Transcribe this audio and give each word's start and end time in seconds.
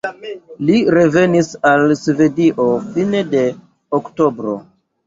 Li 0.69 0.77
revenis 0.99 1.51
al 1.73 1.85
Svedio 2.05 2.69
fine 2.89 3.25
de 3.37 3.47
oktobro. 4.03 4.61